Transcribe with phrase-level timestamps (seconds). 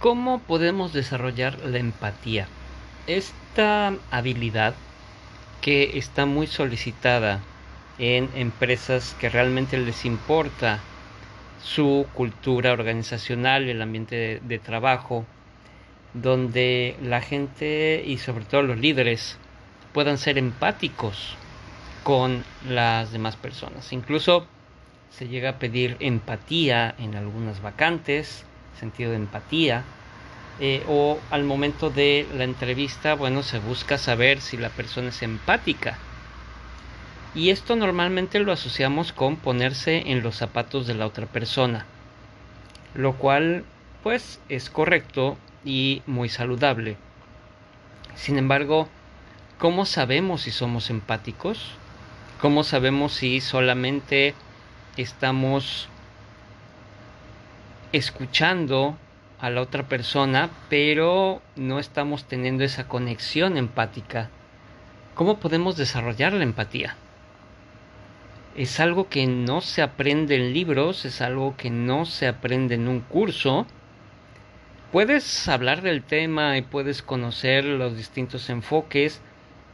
[0.00, 2.48] ¿Cómo podemos desarrollar la empatía?
[3.06, 4.72] Esta habilidad
[5.60, 7.40] que está muy solicitada
[7.98, 10.80] en empresas que realmente les importa
[11.62, 15.26] su cultura organizacional, el ambiente de, trabajo,
[16.14, 19.36] donde la gente y sobre todo los líderes
[19.92, 21.36] puedan ser empáticos
[22.04, 23.92] con las demás personas.
[23.92, 24.46] Incluso
[25.10, 28.46] se llega a pedir empatía en algunas vacantes,
[28.78, 29.84] sentido de empatía,
[30.58, 35.22] eh, o al momento de la entrevista, bueno, se busca saber si la persona es
[35.22, 35.98] empática.
[37.34, 41.86] Y esto normalmente lo asociamos con ponerse en los zapatos de la otra persona,
[42.94, 43.64] lo cual
[44.02, 46.96] pues es correcto y muy saludable.
[48.14, 48.88] Sin embargo,
[49.58, 51.76] ¿cómo sabemos si somos empáticos?
[52.40, 54.34] ¿Cómo sabemos si solamente
[54.96, 55.88] estamos
[57.92, 58.96] escuchando
[59.40, 64.28] a la otra persona, pero no estamos teniendo esa conexión empática.
[65.14, 66.94] ¿Cómo podemos desarrollar la empatía?
[68.54, 72.88] Es algo que no se aprende en libros, es algo que no se aprende en
[72.88, 73.66] un curso.
[74.92, 79.22] Puedes hablar del tema y puedes conocer los distintos enfoques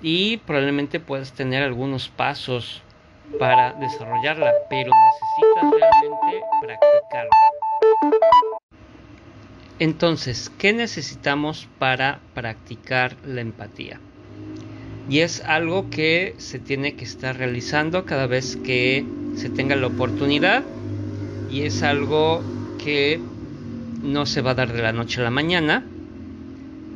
[0.00, 2.82] y probablemente puedas tener algunos pasos
[3.38, 7.49] para desarrollarla, pero necesitas realmente practicarlo.
[9.80, 13.98] Entonces, ¿qué necesitamos para practicar la empatía?
[15.08, 19.86] Y es algo que se tiene que estar realizando cada vez que se tenga la
[19.86, 20.64] oportunidad
[21.50, 22.42] y es algo
[22.76, 23.20] que
[24.02, 25.82] no se va a dar de la noche a la mañana,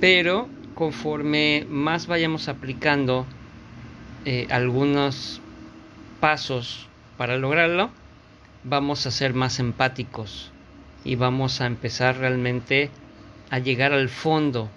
[0.00, 3.26] pero conforme más vayamos aplicando
[4.24, 5.40] eh, algunos
[6.20, 7.90] pasos para lograrlo,
[8.64, 10.50] vamos a ser más empáticos
[11.04, 12.90] y vamos a empezar realmente
[13.50, 14.68] a llegar al fondo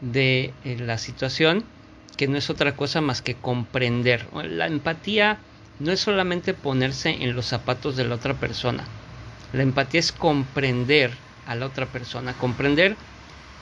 [0.00, 1.64] de eh, la situación,
[2.16, 4.26] que no es otra cosa más que comprender.
[4.32, 5.38] La empatía
[5.78, 8.84] no es solamente ponerse en los zapatos de la otra persona.
[9.52, 11.10] La empatía es comprender
[11.46, 12.96] a la otra persona, comprender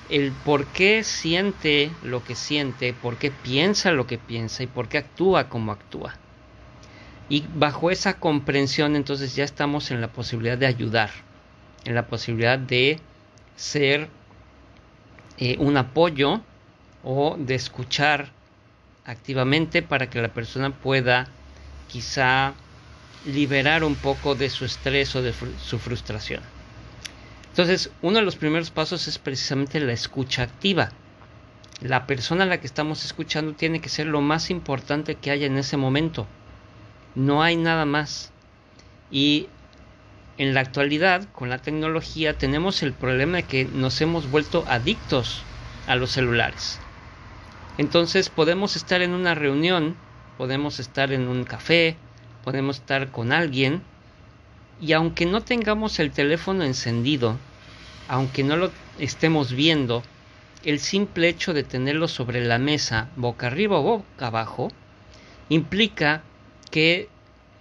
[0.08, 4.88] el por qué siente lo que siente, por qué piensa lo que piensa y por
[4.88, 6.14] qué actúa como actúa.
[7.28, 11.10] Y bajo esa comprensión entonces ya estamos en la posibilidad de ayudar,
[11.84, 12.98] en la posibilidad de
[13.56, 14.08] ser
[15.38, 16.40] eh, un apoyo
[17.02, 18.30] o de escuchar
[19.04, 21.28] activamente para que la persona pueda
[21.88, 22.54] quizá
[23.26, 26.40] liberar un poco de su estrés o de su frustración.
[27.50, 30.90] Entonces, uno de los primeros pasos es precisamente la escucha activa.
[31.80, 35.46] La persona a la que estamos escuchando tiene que ser lo más importante que haya
[35.46, 36.26] en ese momento
[37.14, 38.30] no hay nada más.
[39.10, 39.48] Y
[40.38, 45.42] en la actualidad, con la tecnología, tenemos el problema de que nos hemos vuelto adictos
[45.86, 46.80] a los celulares.
[47.78, 49.96] Entonces podemos estar en una reunión,
[50.38, 51.96] podemos estar en un café,
[52.42, 53.82] podemos estar con alguien,
[54.80, 57.38] y aunque no tengamos el teléfono encendido,
[58.08, 60.02] aunque no lo estemos viendo,
[60.64, 64.70] el simple hecho de tenerlo sobre la mesa, boca arriba o boca abajo,
[65.48, 66.22] implica
[66.70, 67.08] que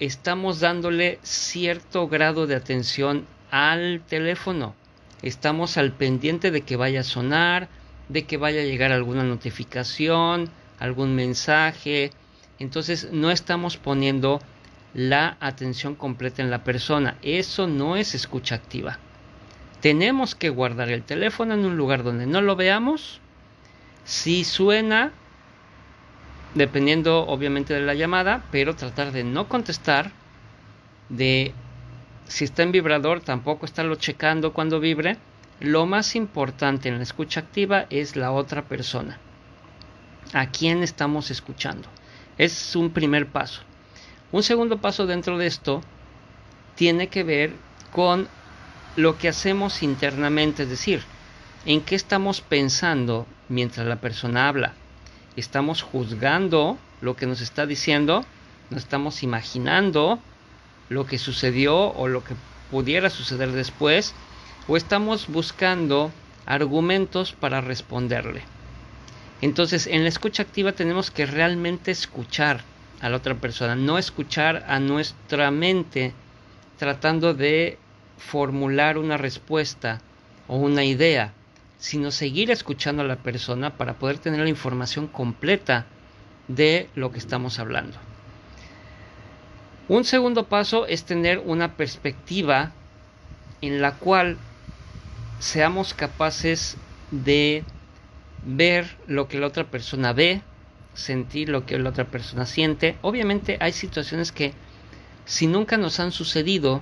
[0.06, 4.76] estamos dándole cierto grado de atención al teléfono.
[5.22, 7.70] Estamos al pendiente de que vaya a sonar,
[8.10, 10.50] de que vaya a llegar alguna notificación,
[10.80, 12.12] algún mensaje.
[12.60, 14.42] Entonces no estamos poniendo
[14.94, 17.18] la atención completa en la persona.
[17.22, 19.00] Eso no es escucha activa.
[19.80, 23.22] Tenemos que guardar el teléfono en un lugar donde no lo veamos.
[24.04, 25.14] Si suena,
[26.56, 30.12] dependiendo obviamente de la llamada, pero tratar de no contestar,
[31.10, 31.54] de
[32.28, 35.18] si está en vibrador tampoco estarlo checando cuando vibre.
[35.60, 39.18] Lo más importante en la escucha activa es la otra persona.
[40.34, 41.88] ¿A quién estamos escuchando?
[42.38, 43.62] Es un primer paso.
[44.32, 45.82] Un segundo paso dentro de esto
[46.76, 47.54] tiene que ver
[47.92, 48.28] con
[48.96, 51.04] lo que hacemos internamente, es decir,
[51.66, 54.74] en qué estamos pensando mientras la persona habla
[55.36, 58.26] estamos juzgando lo que nos está diciendo,
[58.70, 60.20] nos estamos imaginando
[60.90, 62.36] lo que sucedió o lo que
[62.72, 64.14] pudiera suceder después,
[64.68, 66.12] o estamos buscando
[66.46, 68.42] argumentos para responderle.
[69.42, 72.64] Entonces, en la escucha activa tenemos que realmente escuchar
[73.02, 76.14] a la otra persona, no escuchar a nuestra mente
[76.78, 77.78] tratando de
[78.18, 80.00] formular una respuesta
[80.48, 81.34] o una idea,
[81.84, 85.86] sino seguir escuchando a la persona para poder tener la información completa
[86.48, 87.98] de lo que estamos hablando.
[89.90, 92.72] Un segundo paso es tener una perspectiva
[93.60, 94.38] en la cual
[95.40, 96.78] seamos capaces
[97.12, 97.66] de
[98.46, 100.42] ver lo que la otra persona ve,
[100.94, 102.96] sentir lo que la otra persona siente.
[103.02, 104.54] Obviamente hay situaciones que
[105.26, 106.80] si nunca nos han sucedido,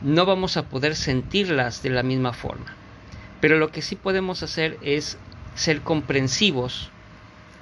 [0.00, 2.83] no vamos a poder sentirlas de la misma forma.
[3.44, 5.18] Pero lo que sí podemos hacer es
[5.54, 6.88] ser comprensivos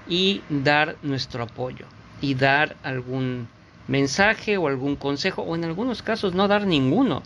[0.07, 1.89] y dar nuestro apoyo
[2.21, 3.49] y dar algún
[3.89, 7.21] mensaje o algún consejo o en algunos casos no dar ninguno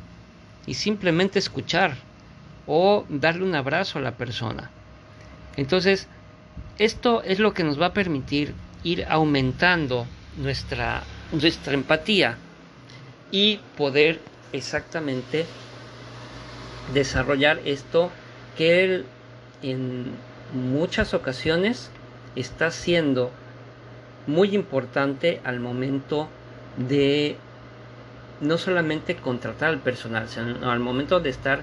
[0.64, 1.98] y simplemente escuchar
[2.64, 4.70] o darle un abrazo a la persona.
[5.58, 6.08] Entonces,
[6.78, 10.06] esto es lo que nos va a permitir ir aumentando
[10.38, 12.38] nuestra, nuestra empatía
[13.30, 14.18] y poder
[14.52, 15.44] exactamente
[16.94, 18.10] desarrollar esto
[18.56, 19.04] que él
[19.62, 20.06] en
[20.52, 21.90] muchas ocasiones
[22.34, 23.30] está siendo
[24.26, 26.28] muy importante al momento
[26.76, 27.36] de
[28.40, 31.60] no solamente contratar al personal, sino al momento de estar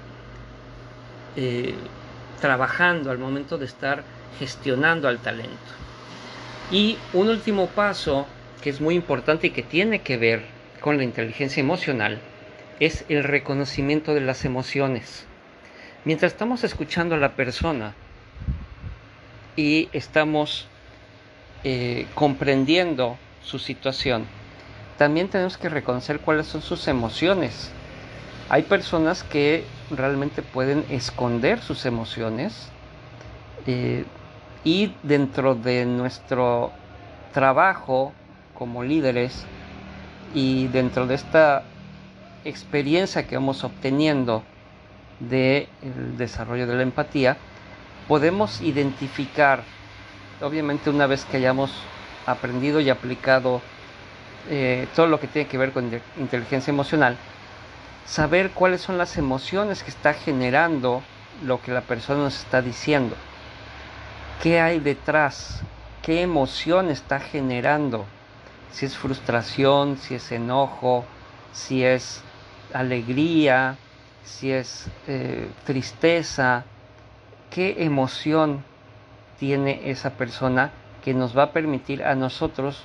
[1.36, 1.75] eh,
[2.42, 4.04] trabajando, al momento de estar
[4.39, 5.51] gestionando al talento.
[6.72, 8.25] Y un último paso
[8.62, 10.44] que es muy importante y que tiene que ver
[10.80, 12.19] con la inteligencia emocional
[12.80, 15.28] es el reconocimiento de las emociones.
[16.05, 17.94] Mientras estamos escuchando a la persona
[19.55, 20.67] y estamos
[21.63, 24.25] eh, comprendiendo su situación,
[24.97, 27.69] también tenemos que reconocer cuáles son sus emociones.
[28.50, 32.67] Hay personas que realmente pueden esconder sus emociones
[33.65, 34.03] eh,
[34.65, 36.73] y dentro de nuestro
[37.33, 38.11] trabajo
[38.53, 39.45] como líderes
[40.35, 41.63] y dentro de esta
[42.44, 44.44] experiencia que vamos obteniendo
[45.19, 45.68] del
[46.18, 47.38] desarrollo de la empatía,
[48.07, 49.63] podemos identificar,
[50.42, 51.71] obviamente una vez que hayamos
[52.25, 53.62] aprendido y aplicado
[54.50, 57.18] eh, todo lo que tiene que ver con inteligencia emocional,
[58.06, 61.01] saber cuáles son las emociones que está generando
[61.44, 63.15] lo que la persona nos está diciendo.
[64.42, 65.62] ¿Qué hay detrás?
[66.01, 68.06] ¿Qué emoción está generando?
[68.71, 71.06] Si es frustración, si es enojo,
[71.54, 72.21] si es
[72.74, 73.77] alegría,
[74.25, 76.64] si es eh, tristeza,
[77.50, 78.64] qué emoción
[79.40, 80.72] tiene esa persona
[81.04, 82.84] que nos va a permitir a nosotros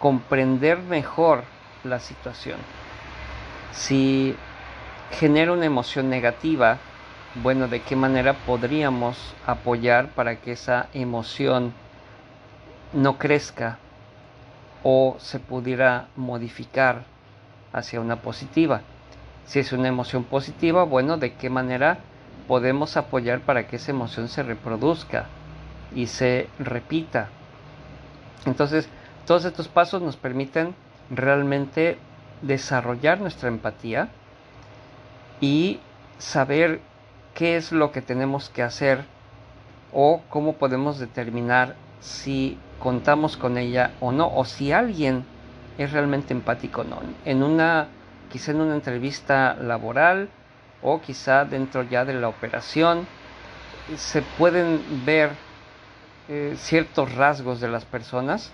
[0.00, 1.44] comprender mejor
[1.84, 2.58] la situación.
[3.72, 4.34] Si
[5.12, 6.78] genera una emoción negativa,
[7.42, 11.72] bueno, ¿de qué manera podríamos apoyar para que esa emoción
[12.92, 13.78] no crezca
[14.82, 17.04] o se pudiera modificar
[17.72, 18.82] hacia una positiva?
[19.46, 21.98] Si es una emoción positiva, bueno, ¿de qué manera
[22.48, 25.26] podemos apoyar para que esa emoción se reproduzca
[25.94, 27.28] y se repita?
[28.46, 28.88] Entonces,
[29.26, 30.74] todos estos pasos nos permiten
[31.10, 31.98] realmente
[32.40, 34.08] desarrollar nuestra empatía
[35.40, 35.80] y
[36.18, 36.80] saber
[37.34, 39.04] qué es lo que tenemos que hacer
[39.92, 45.24] o cómo podemos determinar si contamos con ella o no, o si alguien
[45.78, 46.98] es realmente empático o no.
[47.24, 47.88] En una,
[48.32, 50.30] quizá en una entrevista laboral
[50.80, 53.06] o quizá dentro ya de la operación,
[53.96, 55.30] se pueden ver
[56.28, 58.50] eh, ciertos rasgos de las personas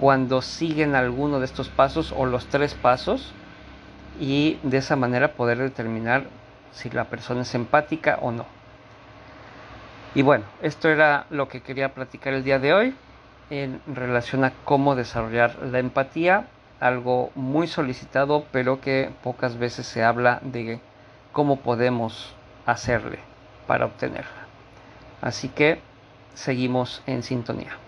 [0.00, 3.32] cuando siguen alguno de estos pasos o los tres pasos
[4.18, 6.24] y de esa manera poder determinar
[6.72, 8.46] si la persona es empática o no.
[10.14, 12.94] Y bueno, esto era lo que quería platicar el día de hoy
[13.50, 16.46] en relación a cómo desarrollar la empatía,
[16.80, 20.80] algo muy solicitado pero que pocas veces se habla de
[21.32, 22.34] cómo podemos
[22.66, 23.18] hacerle
[23.66, 24.46] para obtenerla.
[25.20, 25.80] Así que
[26.34, 27.78] seguimos en sintonía.